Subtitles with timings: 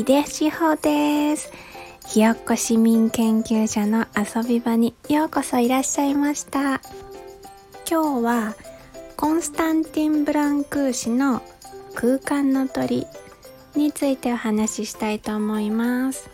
[0.00, 1.52] 井出志保です。
[2.06, 6.80] ひよっこ市民研究所の遊び場にようこそいらっしゃいました。
[7.86, 8.54] 今日は
[9.18, 11.42] コンスタンティン・ブランクー氏の
[11.94, 13.06] 空間の鳥
[13.76, 16.30] についてお話ししたいと思います。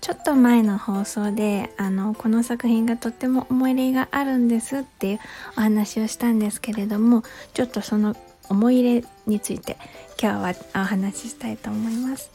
[0.00, 5.18] ちょっと前の放送であのこの作品がとっても思い入れがあるんですっていう
[5.58, 8.16] お話をしたんですけれどもちょっとその
[8.50, 9.78] 思い入れについて
[10.20, 12.30] 今日はお話ししたいと思います。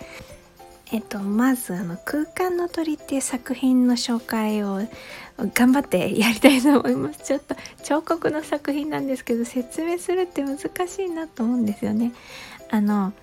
[0.92, 4.82] えっと、まずあの「空間の鳥」っていう作品の紹介を
[5.54, 12.14] 頑張ってやりたいと思いますちょっと彫刻の作品なんですけど説明するって難しいなと思うんですよね
[12.70, 13.14] あの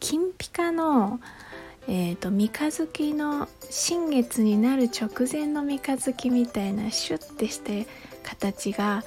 [0.00, 1.18] 金ピカの
[1.88, 7.88] えーと、三日月の新月になる直前の三日月みたいなシュッてして
[8.22, 9.02] 形が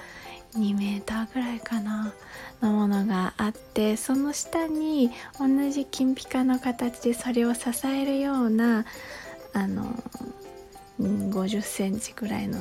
[0.57, 2.13] 2メーターぐらいかな。
[2.61, 8.85] のものがあってその下に同じ金ピカの形でそれを支えるような
[9.53, 10.03] あの
[10.99, 12.59] 50センチぐらいの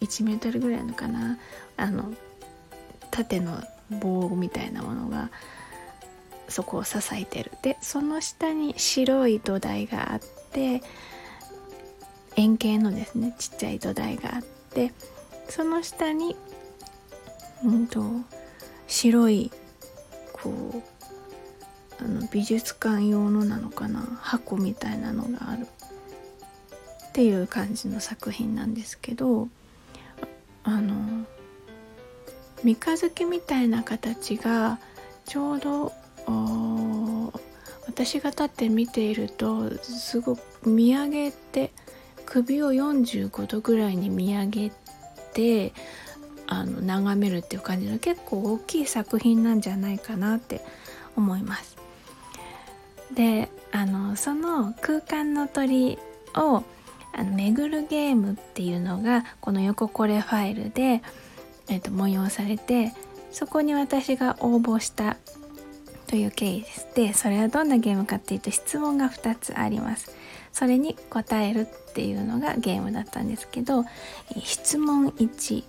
[0.00, 1.38] 1メートルぐらいのかな。
[1.76, 2.12] あの
[3.10, 5.30] 縦の棒みたいなものが
[6.48, 7.52] そこを支えてる。
[7.62, 10.20] でその下に白い土台があっ
[10.52, 10.82] て
[12.36, 14.92] 円形のですねちっちゃい土台があって
[15.48, 16.36] その下に
[17.64, 18.02] うんと
[18.86, 19.50] 白い
[20.32, 20.50] こ
[22.00, 25.66] うあの美術館用のなのかな箱みたいなのがある。
[27.08, 29.48] っていう感じの作品なんですけど
[30.64, 31.26] あの
[32.64, 34.78] 三日月みたいな形が
[35.26, 35.92] ちょうど
[37.86, 41.70] 私が立って見ているとすごく見上げて
[42.24, 44.72] 首を45度ぐらいに見上げ
[45.34, 45.74] て
[46.52, 50.60] あの眺めるっていう感じの結構大きい作品なんじゃないかなって
[51.16, 51.76] 思います。
[53.14, 55.98] であのその空間の鳥
[56.34, 56.62] を
[57.14, 61.02] あの巡るゲームっていうのがこの横これファイルで、
[61.68, 62.92] えー、と催されて
[63.30, 65.16] そこに私が応募した
[66.06, 66.88] という経緯です。
[66.94, 70.14] でそれはどんなゲームかっていうと質問が2つあります。
[70.52, 73.86] それに答えるっていうのがゲームだったんですけど
[74.42, 75.64] 質問1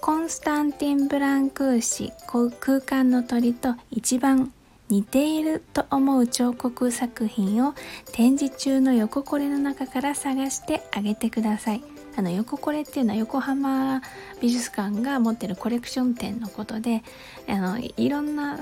[0.00, 2.12] コンスタンティン・ブランクー氏
[2.60, 4.52] 空間の鳥と一番
[4.88, 7.74] 似ていると思う彫刻作品を
[8.12, 11.82] 展示中の横これの中から探してあげてください。
[12.16, 14.00] あの横これっていうのは横浜
[14.40, 17.02] 美術館が持ってるコレクション展のことで
[17.46, 18.58] あのいろんな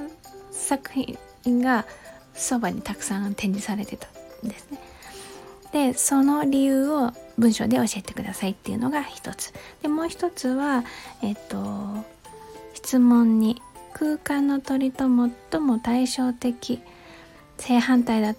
[0.51, 1.87] 作品が
[2.33, 4.09] そばにたくさん展示されてた
[4.45, 4.81] んですね。
[5.73, 9.53] でその理由を文章で教えてくださいっていうのが一つ
[9.83, 10.85] でもう一つは
[11.23, 12.05] えっと
[12.75, 13.61] 質問に
[13.93, 15.05] 空間の鳥と
[15.51, 16.81] 最も対照的
[17.59, 18.35] 正反対だ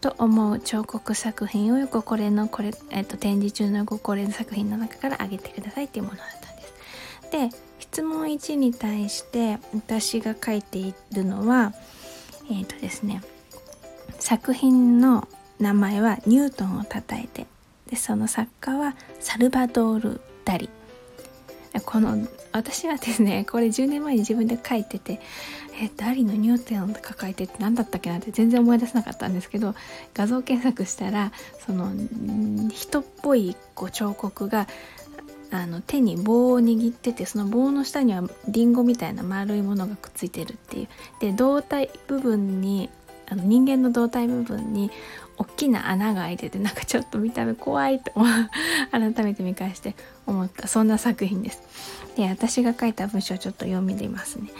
[0.00, 7.52] と思う彫刻作品をよくこれのこれ、えっと、展示中のごこれの作品の中から挙げてくださいっていうものだったんです。
[7.52, 11.72] で質問1に対して私が書いているのは
[12.50, 13.22] えっ、ー、とですね
[14.18, 15.28] 作品の
[15.60, 17.46] 名前はニュートンをたたえて
[17.92, 20.70] でその作家はサルバドール・ダリ。
[21.84, 25.20] この私はですねこれ10年前に自分で書いてて
[25.78, 29.74] えダリのニュートンとか書いてって何だったっけなって全然思い出せなかったんですけど
[30.14, 31.32] 画像検索したら
[31.66, 31.92] その
[32.70, 34.66] 人っぽいこう彫刻が
[35.50, 40.88] あの手に棒を握っててその棒の下にはリンゴみたいな丸いものがくっついてるっていう。
[41.20, 42.88] で胴体部分に
[43.28, 44.90] あの人間の胴体部分に
[45.38, 48.12] 大きな穴が開いててなんかちょっと見た目怖いと
[48.90, 49.94] 改めて見返して
[50.26, 51.62] 思ったそんな作品です。
[52.16, 54.50] で私が書いた文章をちょっと読みでますね。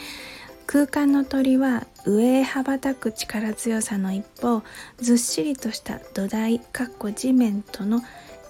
[0.67, 4.63] 空間の鳥は上へ羽ばたく力強さの一方
[4.99, 8.01] ずっしりとした土台かっこ地面との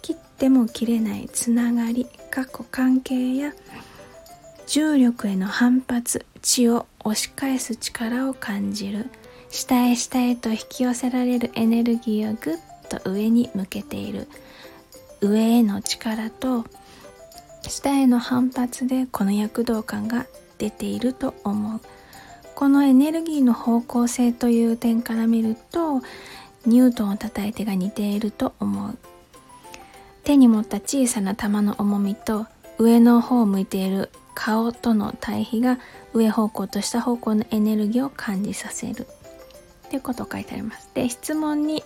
[0.03, 3.53] 切っても切れないつながりかっこ関係や
[4.66, 9.10] 重力への反発地を押し返す力を感じる
[9.53, 12.57] 下へ下へと引き寄せられるエネルギーをぐっ
[12.89, 14.27] と上に向けている。
[15.21, 16.65] 上への力と
[17.69, 20.27] 下への反発でこの躍動感が
[20.57, 21.81] 出ていると思う。
[22.54, 26.01] このエネルギーの方向性という点から見ると
[26.65, 28.97] ニュートンをたたいてが似ていると思う。
[30.25, 32.47] 手に持った小さな玉の重みと
[32.78, 35.78] 上の方を向いている顔との対比が
[36.15, 39.07] 上方向と下方向のエネルギーを感じさせる。
[39.92, 40.89] っていうことを書いてあります。
[40.94, 41.84] で質問に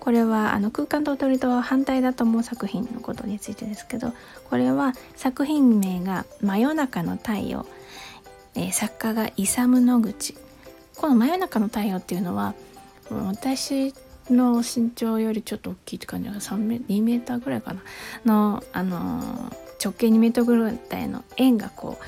[0.00, 4.12] これはあの空間と鳥と反対だと思う作品のことについてですけど
[4.50, 7.64] これは作品名が「真夜中の太陽」
[8.56, 10.36] えー、作家がイサム・ノグチ
[10.96, 12.54] この「真夜中の太陽」っていうのは
[13.08, 13.94] 私
[14.28, 17.80] の身長よりちょっと大きいって感じが3メ2メーターぐらいかな
[18.26, 22.04] の、あのー、直径2メートルぐらいの円がこう、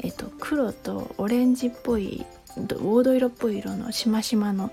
[0.00, 2.26] えっと、黒とオレンジっぽい
[2.56, 4.70] 黄土色っぽい色のしましまの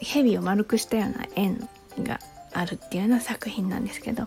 [0.00, 1.68] 蛇を丸くしたような円
[2.02, 2.20] が
[2.52, 4.26] あるっていうような作品なんですけど、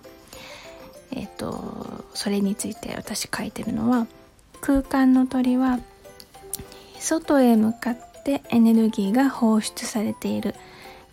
[1.11, 4.07] えっと、それについて私書いてるのは
[4.61, 5.79] 空間の鳥は
[6.99, 10.55] 外へ向かってエネルギーが放出されている。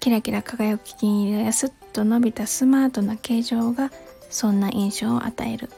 [0.00, 3.90] キラキラ輝く金色やスッと伸びたスマートな形状が
[4.28, 5.70] そんな印象を与える。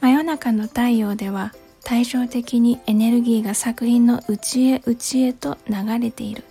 [0.00, 1.52] 真夜中の太陽では
[1.86, 6.42] 対照的にエネルギーが作品の内へ内へと流れている。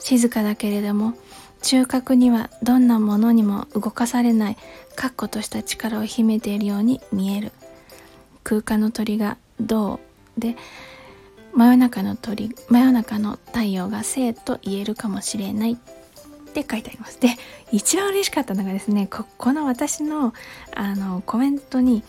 [0.00, 1.14] 静かだけれども
[1.62, 4.56] 中核にはどんなものにも動かされない
[4.96, 7.52] 確固とした力を秘めているように見える。
[8.42, 10.00] 空間の鳥が銅
[10.36, 10.56] で
[11.54, 15.74] 真夜中の鳥真夜中の太陽が生と言えるかもしれない。
[15.74, 15.76] っ
[16.52, 17.20] て書いてあります。
[17.20, 17.28] で
[17.70, 20.34] 一番嬉しかったのがですねここの私の
[20.74, 22.02] あのコメントに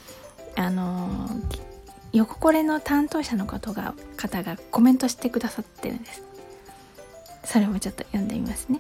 [0.56, 1.30] あの
[2.16, 6.24] 横これの担当者の方が方がコメントしてくださってるんです。
[7.44, 8.80] それもちょっと読んでみますね。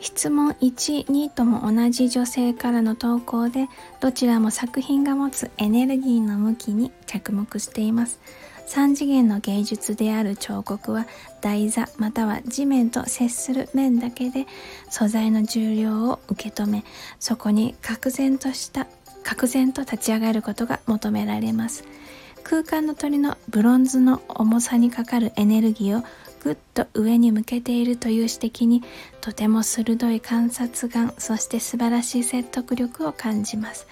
[0.00, 3.68] 質問12とも同じ女性からの投稿で
[4.00, 8.18] どちらも作品が持つエネルギーの向きに着目しています。
[8.66, 11.06] 3次元の芸術である彫刻は
[11.40, 14.46] 台座または地面と接する面だけで
[14.88, 16.82] 素材の重量を受け止め
[17.20, 18.86] そこに愕然とした
[19.24, 21.84] 愕然と立ち上がることが求められます。
[22.44, 26.04] 空間の鳥のブロンズの重さにかかるエネルギーを
[26.42, 28.82] ぐっと上に向けているという指摘に
[29.22, 33.86] とても鋭い観察眼そして素晴らしい説得力を感じます。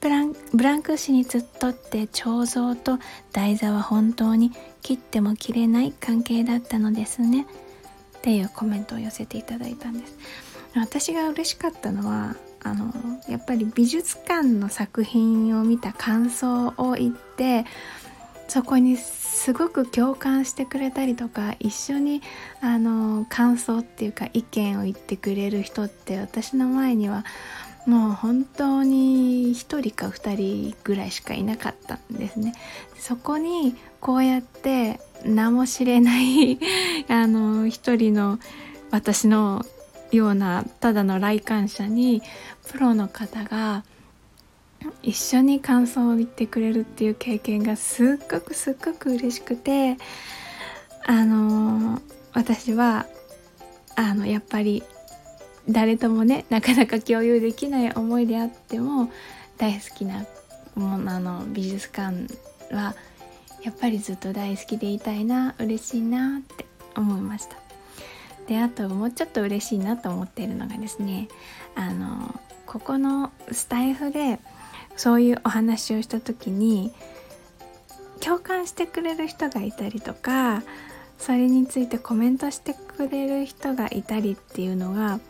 [0.00, 2.98] ブランブランク紙にずっとって彫像と
[3.32, 4.52] 台座は本当に
[4.82, 7.46] 切っても切れない関係だったのですね。
[8.18, 10.18] っていうコメントを寄せていただいたんです。
[10.80, 12.92] 私が嬉しかったのはあの
[13.28, 17.64] やっぱり美術館の作品を見た感想を言って
[18.48, 22.22] そこにすごく共感してくれたりとか一緒に
[22.60, 27.24] あの感想っていうか意見を言ってくれる人って私の前には
[27.86, 32.52] もう本当に1人か2人ぐらいしかいなかったんですね。
[32.98, 36.58] そこにこうやって名も知れない
[37.08, 38.40] あの一人の
[38.90, 39.64] 私の
[40.12, 42.22] ようなただの来館者に
[42.70, 43.84] プロの方が
[45.02, 49.96] 一緒に感想を言ってくれるっていう経験がすっごくすっごく嬉しくて
[51.04, 52.00] あの
[52.32, 53.06] 私は
[53.96, 54.82] あのやっぱり
[55.68, 59.10] 誰ともねなかなか共有できない思いであっても
[59.58, 60.26] 大好きな
[60.74, 62.26] ものの美術館
[62.72, 62.94] は
[63.62, 67.65] やっぱりずっと大好きでいたいな嬉しいなって思いました。
[68.46, 71.28] であともうちょっと嬉しいなと思っているのがですね
[71.74, 74.38] あのここのスタイフで
[74.96, 76.92] そういうお話をした時に
[78.20, 80.62] 共感してくれる人がいたりとか
[81.18, 85.20] それについてコメントしてくれる人がいたりっていうのが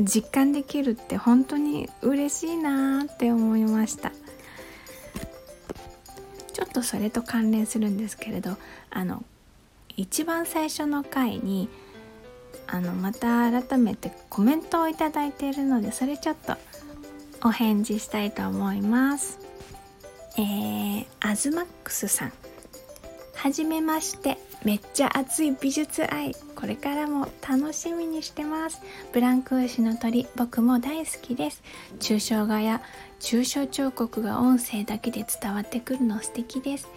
[0.00, 4.12] 実感できるって本当に嬉しいなって思いました。
[6.52, 8.56] ちょっとそれと関連するんですけれど
[8.90, 9.24] あの
[9.96, 11.68] 一番最初の回に
[12.66, 16.56] あのまた改めてコメントを頂いているのでそれちょっと
[17.42, 19.38] お返事したいと思います。
[20.36, 22.32] えー、アズマックスさん。
[23.34, 24.38] はじめまして。
[24.64, 26.34] めっちゃ熱い美術愛。
[26.56, 28.80] これからも楽しみにしてます。
[29.12, 31.62] ブランクーシの鳥僕も大好きです。
[32.00, 32.80] 抽象画や
[33.20, 36.88] 抽象彫刻が音声だけで伝わってくるの素敵です。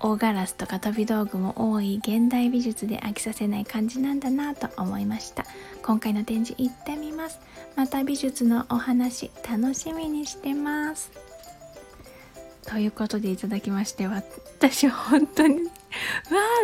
[0.00, 5.44] 大ガラスとか飛び道具も多い現代美術で飽きさせない感じなんだなと思いました。
[5.82, 7.40] 今回の展示行ってみます。
[7.76, 11.10] また美術のお話楽しみにしてます。
[12.66, 15.70] ということでいただきまして私本当にわ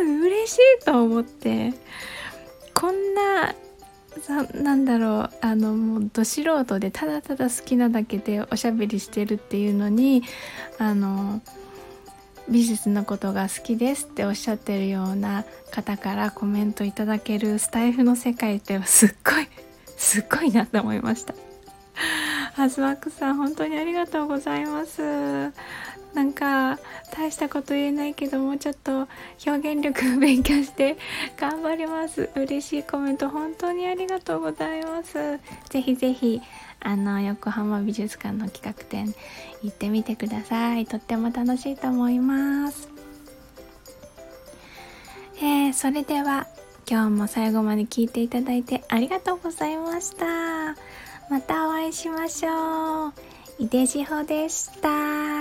[0.01, 1.73] あ嬉しいと思って。
[2.75, 3.55] こんな
[4.55, 10.23] なんだろうあのもうど素人でただただ好きなだけでおしゃべりしてるっていうのに
[10.79, 11.41] あの
[12.49, 19.49] 美術のことが好きですっておっしゃってるような方からコメントいただけるスタイフの世界ってすっごい
[19.97, 21.35] すっごいなと思いました。
[22.55, 25.53] ハズワックさん本当にありがとうございます。
[26.15, 26.79] なんか
[27.17, 29.09] 大したこと言えないけどもうちょっと
[29.47, 30.99] 表現力勉強して
[31.39, 32.29] 頑張ります。
[32.35, 35.39] 嬉しいコメント本当にありがとうございます。
[35.71, 36.43] ぜひぜひ
[36.85, 39.15] あの横浜美術館の企画展
[39.63, 40.87] 行ってみてください。
[40.87, 42.89] とっても楽しいと思います。
[45.37, 46.47] えー、それでは
[46.89, 50.27] 今日も最後まで聞いていただいてありがとうございました。
[51.31, 53.13] またお会いしましょう。
[53.59, 55.32] 井出志保でした。